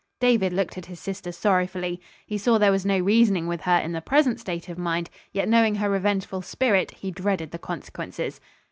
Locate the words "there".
2.57-2.71